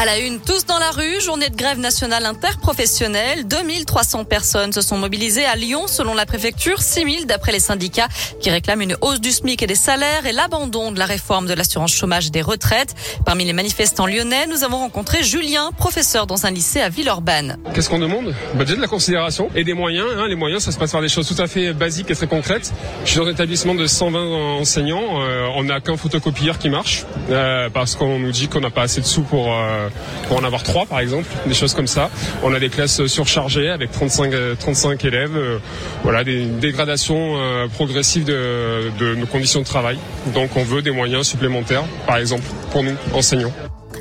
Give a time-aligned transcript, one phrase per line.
[0.00, 3.48] À la une, tous dans la rue, journée de grève nationale interprofessionnelle.
[3.48, 8.06] 2300 personnes se sont mobilisées à Lyon selon la préfecture, 6000 d'après les syndicats
[8.40, 11.52] qui réclament une hausse du SMIC et des salaires et l'abandon de la réforme de
[11.52, 12.94] l'assurance chômage et des retraites.
[13.26, 17.56] Parmi les manifestants lyonnais, nous avons rencontré Julien, professeur dans un lycée à Villeurbanne.
[17.74, 18.36] Qu'est-ce qu'on demande?
[18.54, 20.06] Bah de la considération et des moyens.
[20.16, 20.28] Hein.
[20.28, 22.72] Les moyens, ça se passe par des choses tout à fait basiques et très concrètes.
[23.04, 25.22] Je suis dans un établissement de 120 enseignants.
[25.22, 28.82] Euh, on n'a qu'un photocopieur qui marche euh, parce qu'on nous dit qu'on n'a pas
[28.82, 29.52] assez de sous pour...
[29.52, 29.87] Euh,
[30.28, 32.10] pour en avoir trois par exemple, des choses comme ça.
[32.42, 35.58] On a des classes surchargées avec 35, 35 euh, élèves, euh,
[36.02, 39.98] voilà, des dégradations euh, progressives de, nos conditions de travail.
[40.34, 43.52] Donc on veut des moyens supplémentaires, par exemple, pour nous, enseignants.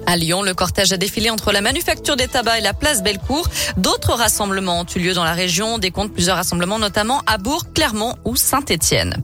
[0.06, 3.50] À Lyon, le cortège a défilé entre la manufacture des tabacs et la place Bellecour.
[3.76, 7.66] D'autres rassemblements ont eu lieu dans la région, des comptes plusieurs rassemblements notamment à Bourg,
[7.74, 9.22] Clermont ou Saint-Étienne.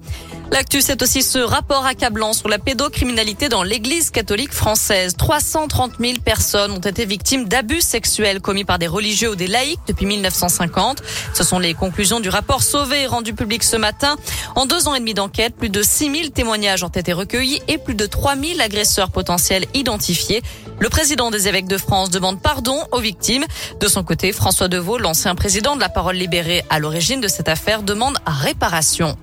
[0.52, 5.16] L'actu, c'est aussi ce rapport accablant sur la pédocriminalité dans l'église catholique française.
[5.17, 9.80] 330 000 personnes ont été victimes d'abus sexuels commis par des religieux ou des laïcs
[9.88, 11.02] depuis 1950.
[11.33, 14.16] Ce sont les conclusions du rapport Sauvé rendu public ce matin.
[14.55, 17.80] En deux ans et demi d'enquête, plus de 6 000 témoignages ont été recueillis et
[17.80, 20.44] plus de 3 000 agresseurs potentiels identifiés.
[20.80, 23.45] Le président des évêques de France demande pardon aux victimes.
[23.80, 27.49] De son côté, François Deveau, l'ancien président de la Parole libérée à l'origine de cette
[27.49, 29.17] affaire, demande réparation.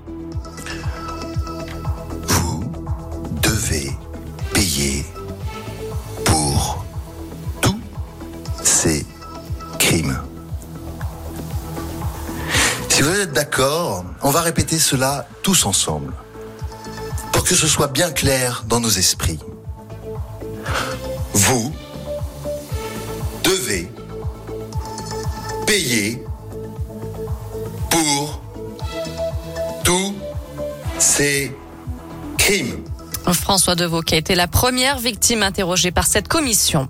[13.00, 16.12] Si vous êtes d'accord, on va répéter cela tous ensemble,
[17.32, 19.38] pour que ce soit bien clair dans nos esprits.
[21.32, 21.72] Vous
[23.42, 23.90] devez
[25.66, 26.22] payer
[27.88, 28.42] pour
[29.82, 30.14] tous
[30.98, 31.56] ces
[32.36, 32.84] crimes.
[33.32, 36.88] François Deveau qui a été la première victime interrogée par cette commission.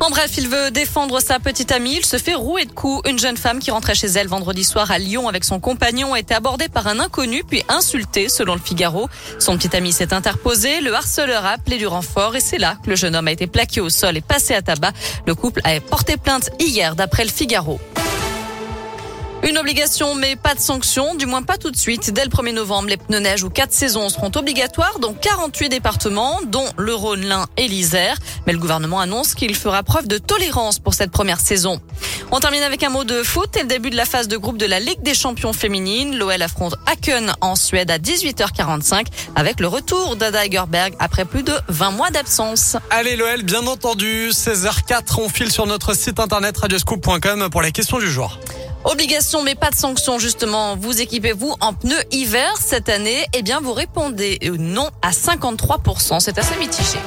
[0.00, 1.96] En bref, il veut défendre sa petite amie.
[1.98, 3.08] Il se fait rouer de coups.
[3.08, 6.18] Une jeune femme qui rentrait chez elle vendredi soir à Lyon avec son compagnon a
[6.18, 9.08] été abordée par un inconnu puis insultée selon le Figaro.
[9.38, 10.80] Son petit ami s'est interposé.
[10.80, 13.46] Le harceleur a appelé du renfort et c'est là que le jeune homme a été
[13.46, 14.92] plaqué au sol et passé à tabac.
[15.26, 17.80] Le couple a porté plainte hier d'après le Figaro.
[19.62, 22.12] Une obligation, mais pas de sanction, du moins pas tout de suite.
[22.12, 26.40] Dès le 1er novembre, les pneus neige ou quatre saisons seront obligatoires dans 48 départements,
[26.44, 28.16] dont le Rhône, l'Ain et l'Isère.
[28.44, 31.80] Mais le gouvernement annonce qu'il fera preuve de tolérance pour cette première saison.
[32.32, 34.58] On termine avec un mot de foot et le début de la phase de groupe
[34.58, 36.18] de la Ligue des champions féminines.
[36.18, 39.06] L'OL affronte Aken en Suède à 18h45
[39.36, 42.76] avec le retour d'Ada Egerberg après plus de 20 mois d'absence.
[42.90, 48.00] Allez l'OL, bien entendu, 16h04, on file sur notre site internet radioscoop.com pour la question
[48.00, 48.40] du jour.
[48.84, 50.76] Obligation mais pas de sanction justement.
[50.76, 53.24] Vous équipez-vous en pneus hiver cette année?
[53.32, 56.20] Eh bien vous répondez non à 53%.
[56.20, 56.98] C'est assez mitigé.